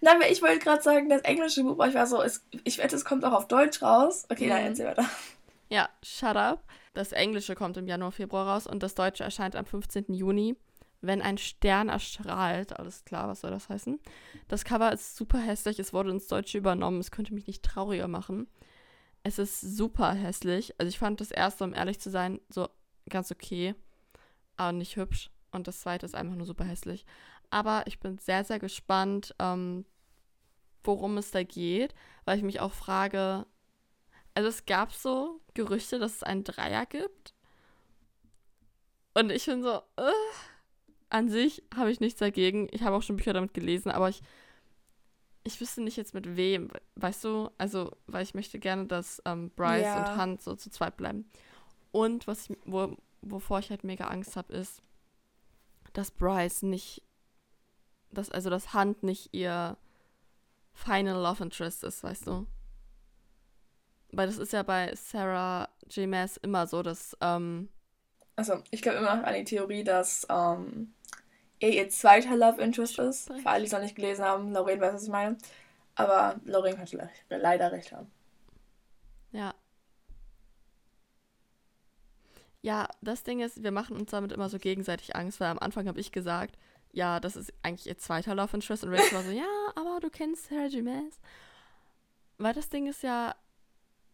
[0.00, 3.04] Nein, ich wollte gerade sagen, das englische Buch, ich war so, es, ich wette, es
[3.04, 4.26] kommt auch auf Deutsch raus.
[4.30, 4.50] Okay, mhm.
[4.50, 5.08] nein, erzähl weiter.
[5.68, 6.62] Ja, shut up.
[6.94, 10.14] Das englische kommt im Januar, Februar raus und das deutsche erscheint am 15.
[10.14, 10.56] Juni.
[11.00, 14.00] Wenn ein Stern erstrahlt, alles klar, was soll das heißen?
[14.48, 18.08] Das Cover ist super hässlich, es wurde ins Deutsche übernommen, es könnte mich nicht trauriger
[18.08, 18.48] machen.
[19.22, 20.74] Es ist super hässlich.
[20.78, 22.68] Also ich fand das erste, um ehrlich zu sein, so
[23.08, 23.74] ganz okay,
[24.56, 25.30] aber nicht hübsch.
[25.50, 27.04] Und das zweite ist einfach nur super hässlich.
[27.50, 29.84] Aber ich bin sehr, sehr gespannt, ähm,
[30.84, 33.46] worum es da geht, weil ich mich auch frage,
[34.34, 37.34] also es gab so Gerüchte, dass es einen Dreier gibt.
[39.14, 40.12] Und ich bin so, äh,
[41.10, 42.68] an sich habe ich nichts dagegen.
[42.70, 44.22] Ich habe auch schon Bücher damit gelesen, aber ich,
[45.44, 47.50] ich wüsste nicht jetzt mit wem, weißt du?
[47.58, 50.12] Also, weil ich möchte gerne, dass ähm, Bryce ja.
[50.12, 51.28] und Hunt so zu zweit bleiben.
[51.90, 54.82] Und was ich, wo, wovor ich halt mega Angst habe, ist,
[55.98, 57.02] dass Bryce nicht,
[58.12, 59.76] dass, also dass Hunt nicht ihr
[60.72, 62.46] Final Love Interest ist, weißt du?
[64.12, 66.08] Weil das ist ja bei Sarah J.
[66.08, 67.16] Maas immer so, dass.
[67.20, 67.68] Ähm,
[68.36, 70.94] also, ich glaube immer noch an die Theorie, dass ähm,
[71.58, 73.32] er ihr zweiter Love Interest ist.
[73.32, 75.36] Für alle, die es noch nicht gelesen haben, Lorraine weiß, was ich meine.
[75.96, 78.08] Aber Lorraine könnte leider recht haben.
[79.32, 79.52] Ja.
[82.62, 85.86] Ja, das Ding ist, wir machen uns damit immer so gegenseitig Angst, weil am Anfang
[85.86, 86.58] habe ich gesagt,
[86.92, 90.10] ja, das ist eigentlich ihr zweiter Love Interest und Rachel war so, ja, aber du
[90.10, 90.82] kennst Sarah.
[90.82, 91.20] Maas.
[92.38, 93.34] Weil das Ding ist ja,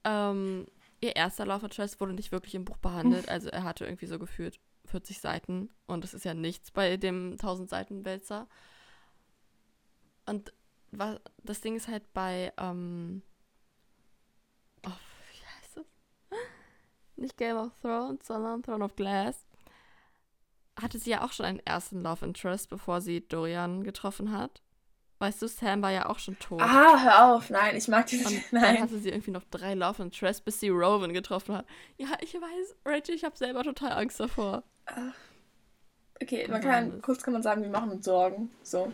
[0.05, 0.67] ähm,
[1.01, 3.29] ihr erster Love Interest wurde nicht wirklich im Buch behandelt.
[3.29, 7.33] Also er hatte irgendwie so gefühlt 40 Seiten und das ist ja nichts bei dem
[7.33, 8.49] 1000 Seiten Wälzer.
[10.27, 10.53] Und
[10.91, 13.23] was, das Ding ist halt bei, ähm,
[14.87, 15.87] oh, wie heißt das?
[17.17, 19.45] Nicht Game of Thrones, sondern Throne of Glass.
[20.81, 24.61] Hatte sie ja auch schon einen ersten Love Interest, bevor sie Dorian getroffen hat.
[25.21, 26.61] Weißt du, Sam war ja auch schon tot.
[26.61, 27.49] Ah, hör auf.
[27.49, 28.27] Nein, ich mag diese.
[28.27, 28.63] Und Nein.
[28.63, 31.67] dann hatte sie irgendwie noch drei Love Interest, bis sie Rowan getroffen hat.
[31.97, 34.65] Ja, ich weiß, Rachel, ich habe selber total Angst davor.
[34.87, 35.15] Ach.
[36.21, 38.51] Okay, man kann, kurz kann man sagen, wir machen uns Sorgen.
[38.63, 38.93] So.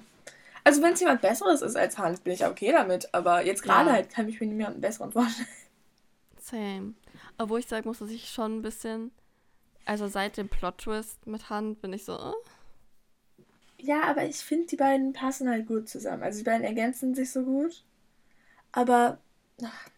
[0.62, 3.12] Also, wenn es jemand Besseres ist als Hans, bin ich okay damit.
[3.14, 3.94] Aber jetzt gerade ja.
[3.94, 5.48] halt kann ich mir niemanden Besseren vorstellen.
[6.50, 6.94] Same.
[7.38, 9.10] Obwohl ich sagen muss, dass ich schon ein bisschen.
[9.84, 12.18] Also, seit dem Plot-Twist mit Hand bin ich so.
[12.18, 12.34] Oh.
[13.82, 16.22] Ja, aber ich finde, die beiden passen halt gut zusammen.
[16.22, 17.82] Also die beiden ergänzen sich so gut.
[18.72, 19.18] Aber
[19.62, 19.88] ach,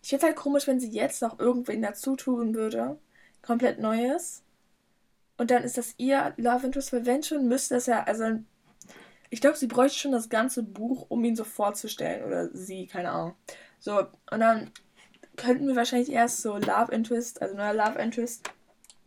[0.00, 2.98] ich finde es halt komisch, wenn sie jetzt noch irgendwen dazu tun würde.
[3.42, 4.42] Komplett Neues.
[5.36, 8.38] Und dann ist das ihr Love Interest, weil wenn schon, müsste das ja, also
[9.30, 12.24] ich glaube, sie bräuchte schon das ganze Buch, um ihn so vorzustellen.
[12.24, 13.34] Oder sie, keine Ahnung.
[13.80, 13.98] So,
[14.30, 14.70] und dann
[15.36, 18.48] könnten wir wahrscheinlich erst so Love Interest, also neuer Love Interest,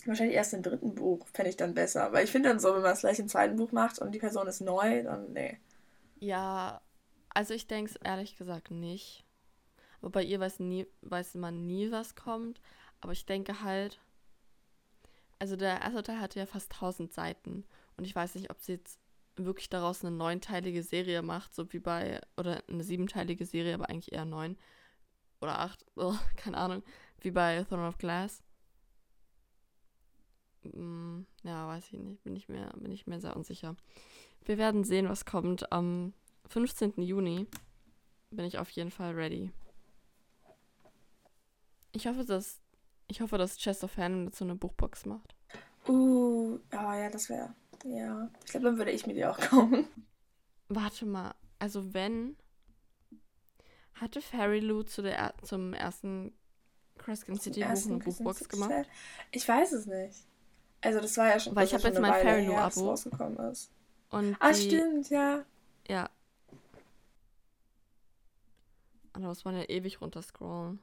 [0.08, 2.14] Wahrscheinlich erst im dritten Buch fände ich dann besser.
[2.14, 4.20] Weil ich finde dann so, wenn man es gleich im zweiten Buch macht und die
[4.20, 5.60] Person ist neu, dann nee.
[6.20, 6.82] Ja,
[7.30, 9.26] also ich denke es ehrlich gesagt nicht.
[10.02, 12.62] Aber bei ihr weiß, nie, weiß man nie, was kommt.
[13.02, 14.00] Aber ich denke halt,
[15.40, 17.66] also der erste Teil hatte ja fast 1000 Seiten.
[17.98, 19.00] Und ich weiß nicht, ob sie jetzt
[19.36, 24.14] wirklich daraus eine neunteilige Serie macht, so wie bei, oder eine siebenteilige Serie, aber eigentlich
[24.14, 24.58] eher neun.
[25.42, 26.84] Oder acht, oh, keine Ahnung,
[27.22, 28.44] wie bei Throne of Glass.
[30.64, 32.24] Hm, ja, weiß ich nicht.
[32.24, 33.76] Bin ich mir, bin ich mir sehr unsicher.
[34.44, 35.72] Wir werden sehen, was kommt.
[35.72, 36.14] Am
[36.50, 37.02] 15.
[37.02, 37.48] Juni
[38.32, 39.52] bin ich auf jeden Fall ready.
[41.94, 42.62] Ich hoffe, dass
[43.08, 45.34] ich hoffe, dass Chest of Hand dazu eine Buchbox macht.
[45.88, 47.56] Uh, ah ja, das wäre.
[47.86, 48.30] Ja.
[48.44, 49.88] Ich glaube, dann würde ich mit dir auch kommen.
[50.68, 51.34] Warte mal.
[51.60, 52.36] Also wenn.
[54.00, 56.34] Hatte Fairy Lou zu der, zum ersten
[56.98, 58.88] Crescent City Buch eine Buchbox gemacht?
[59.32, 60.26] Ich weiß es nicht.
[60.82, 61.56] Also das war ja schon.
[61.56, 63.72] Weil ich habe jetzt mein Fairy Abo rausgekommen ist.
[64.10, 65.44] Und ah, die, stimmt, ja.
[65.88, 66.10] Ja.
[69.14, 70.80] Aber da muss man ja ewig runterscrollen.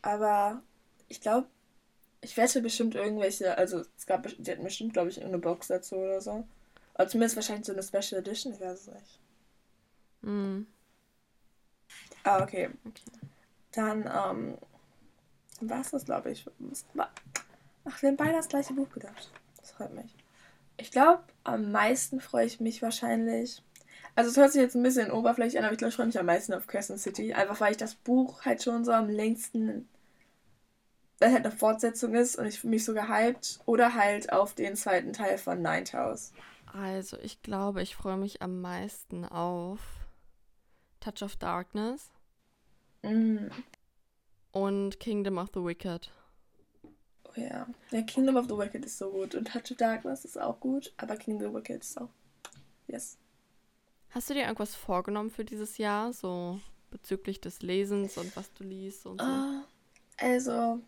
[0.00, 0.62] Aber
[1.08, 1.46] ich glaube,
[2.22, 5.96] ich wette bestimmt irgendwelche, also es gab, die hatten bestimmt, glaube ich, eine Box dazu
[5.96, 6.46] oder so.
[6.94, 9.20] Oder zumindest wahrscheinlich so eine Special Edition, ich weiß es nicht.
[10.22, 10.66] Mhm.
[12.24, 12.70] Ah, okay.
[12.84, 13.02] okay.
[13.72, 14.58] Dann, ähm,
[15.68, 16.44] war es das, glaube ich.
[17.84, 19.30] Ach, wir haben beide das gleiche Buch gedacht.
[19.60, 20.14] Das freut mich.
[20.76, 23.62] Ich glaube, am meisten freue ich mich wahrscheinlich.
[24.14, 26.18] Also es hört sich jetzt ein bisschen oberflächlich an, aber ich glaube, ich freue mich
[26.18, 27.32] am meisten auf Crescent City.
[27.32, 29.88] Einfach weil ich das Buch halt schon so am längsten,
[31.18, 33.60] weil halt eine Fortsetzung ist und ich mich so gehypt.
[33.66, 36.32] Oder halt auf den zweiten Teil von Ninth House.
[36.72, 40.01] Also ich glaube, ich freue mich am meisten auf
[41.02, 42.10] Touch of Darkness
[43.04, 43.48] Mm.
[44.52, 46.10] und Kingdom of the Wicked.
[47.24, 47.66] Oh ja.
[47.90, 49.34] Ja, Kingdom of the Wicked ist so gut.
[49.34, 52.10] Und Touch of Darkness ist auch gut, aber Kingdom of the Wicked ist auch.
[52.86, 53.18] Yes.
[54.10, 56.60] Hast du dir irgendwas vorgenommen für dieses Jahr, so
[56.90, 59.26] bezüglich des Lesens und was du liest und so?
[59.26, 59.64] Ah,
[60.18, 60.80] also,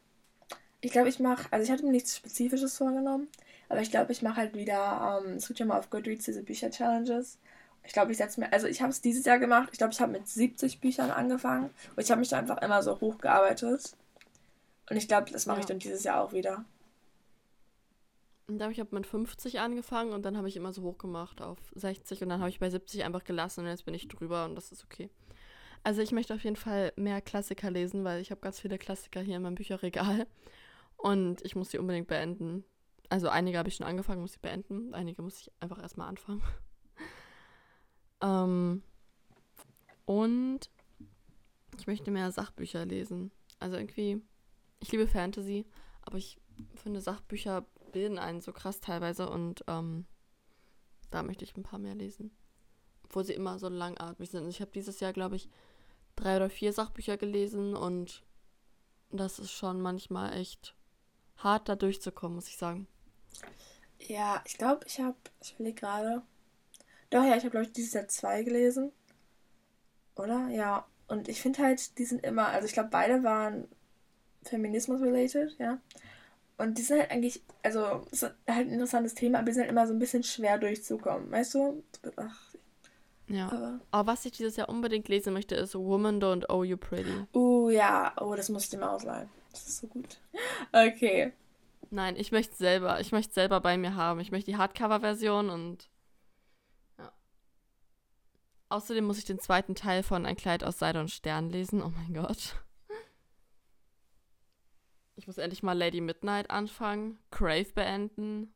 [0.82, 3.28] ich glaube, ich mache, also ich hatte mir nichts Spezifisches vorgenommen,
[3.70, 6.42] aber ich glaube, ich mache halt wieder, ähm, es gibt ja mal auf Goodreads diese
[6.42, 7.38] Bücher-Challenges.
[7.86, 10.00] Ich glaube, ich setze mir, also ich habe es dieses Jahr gemacht, ich glaube, ich
[10.00, 13.94] habe mit 70 Büchern angefangen und ich habe mich da einfach immer so hochgearbeitet.
[14.90, 15.68] Und ich glaube, das mache ich Ja.
[15.68, 16.64] dann dieses Jahr auch wieder.
[18.46, 21.40] Und da habe ich hab mit 50 angefangen und dann habe ich immer so hochgemacht
[21.40, 24.44] auf 60 und dann habe ich bei 70 einfach gelassen und jetzt bin ich drüber
[24.44, 25.08] und das ist okay.
[25.82, 29.20] Also ich möchte auf jeden Fall mehr Klassiker lesen, weil ich habe ganz viele Klassiker
[29.20, 30.26] hier in meinem Bücherregal
[30.96, 32.64] und ich muss sie unbedingt beenden.
[33.10, 34.92] Also einige habe ich schon angefangen, muss ich beenden.
[34.94, 36.42] Einige muss ich einfach erstmal anfangen.
[38.24, 38.82] Ähm,
[40.06, 40.70] und
[41.78, 43.30] ich möchte mehr Sachbücher lesen.
[43.58, 44.22] Also irgendwie,
[44.80, 45.66] ich liebe Fantasy,
[46.02, 46.40] aber ich
[46.74, 50.06] finde Sachbücher bilden einen so krass teilweise und ähm,
[51.10, 52.30] da möchte ich ein paar mehr lesen.
[53.04, 54.48] Obwohl sie immer so langatmig sind.
[54.48, 55.48] Ich habe dieses Jahr, glaube ich,
[56.16, 58.24] drei oder vier Sachbücher gelesen und
[59.10, 60.74] das ist schon manchmal echt
[61.36, 62.88] hart, da durchzukommen, muss ich sagen.
[63.98, 66.22] Ja, ich glaube, ich habe, ich überlege gerade.
[67.14, 68.90] Doch, ja, ich habe, glaube ich, dieses Jahr zwei gelesen.
[70.16, 70.48] Oder?
[70.48, 70.84] Ja.
[71.06, 73.68] Und ich finde halt, die sind immer, also ich glaube, beide waren
[74.42, 75.78] Feminismus-related, ja.
[76.58, 79.62] Und die sind halt eigentlich, also, es ist halt ein interessantes Thema, aber die sind
[79.62, 81.84] halt immer so ein bisschen schwer durchzukommen, weißt du?
[82.16, 82.40] Ach,
[83.28, 83.46] Ja.
[83.46, 83.80] aber.
[83.92, 87.14] Aber was ich dieses Jahr unbedingt lesen möchte, ist Woman Don't Owe You Pretty.
[87.32, 88.12] Uh, ja.
[88.20, 89.28] Oh, das muss ich dir mal ausleihen.
[89.52, 90.18] Das ist so gut.
[90.72, 91.32] Okay.
[91.90, 92.98] Nein, ich möchte selber.
[93.00, 94.18] Ich möchte selber bei mir haben.
[94.18, 95.88] Ich möchte die Hardcover-Version und.
[98.74, 101.80] Außerdem muss ich den zweiten Teil von Ein Kleid aus Seide und Stern lesen.
[101.80, 102.56] Oh mein Gott.
[105.14, 107.20] Ich muss endlich mal Lady Midnight anfangen.
[107.30, 108.52] Crave beenden.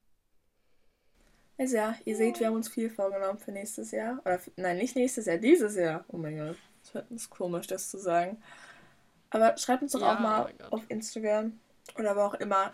[1.56, 4.18] Also ja, ihr seht, wir haben uns viel vorgenommen für nächstes Jahr.
[4.24, 6.04] Oder nein, nicht nächstes Jahr, dieses Jahr.
[6.08, 6.56] Oh mein Gott.
[6.92, 8.42] Das ist komisch, das zu sagen.
[9.30, 10.72] Aber schreibt uns doch Ja, auch oh mal Gott.
[10.72, 11.60] auf Instagram
[11.96, 12.72] oder wo auch immer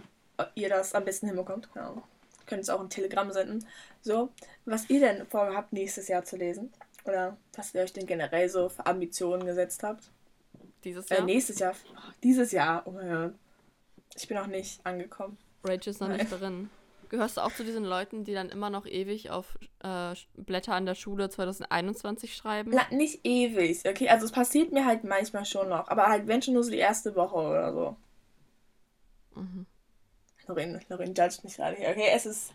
[0.55, 1.69] ihr das am besten hinbekommt.
[1.77, 2.05] Ahnung.
[2.47, 3.67] Könnt es auch in Telegram senden.
[4.01, 4.31] So,
[4.65, 6.73] was ihr denn vorhabt, nächstes Jahr zu lesen.
[7.05, 10.11] Oder was ihr euch denn generell so für Ambitionen gesetzt habt.
[10.85, 11.25] Dieses Äh, Jahr.
[11.25, 11.75] nächstes Jahr.
[11.95, 12.83] Oh, dieses Jahr.
[12.87, 13.35] Oh mein Gott.
[14.17, 15.37] Ich bin noch nicht angekommen.
[15.65, 16.19] Rachel ist noch Nein.
[16.19, 16.71] nicht drin.
[17.11, 20.87] Gehörst du auch zu diesen Leuten, die dann immer noch ewig auf äh, Blätter an
[20.87, 22.73] der Schule 2021 schreiben?
[22.75, 24.09] Na, nicht ewig, okay?
[24.09, 26.79] Also es passiert mir halt manchmal schon noch, aber halt wenn schon nur so die
[26.79, 27.97] erste Woche oder so.
[29.37, 29.67] Mhm.
[30.47, 32.09] Lorin, Lorin judgt mich gerade hier, okay?
[32.13, 32.53] Es ist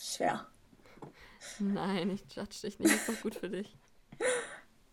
[0.00, 0.46] schwer.
[1.58, 2.94] Nein, ich judge dich nicht.
[2.94, 3.76] Ist doch gut für dich.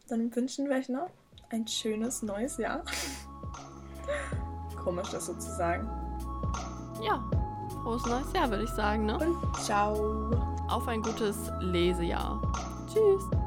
[0.07, 1.09] Dann wünschen wir euch noch
[1.49, 2.83] ein schönes neues Jahr.
[4.83, 5.87] Komisch, das so zu sagen.
[7.01, 7.29] Ja,
[7.83, 9.17] frohes neues Jahr, würde ich sagen, ne?
[9.17, 10.31] Und ciao.
[10.67, 12.41] Auf ein gutes Lesejahr.
[12.87, 13.38] Tschüss.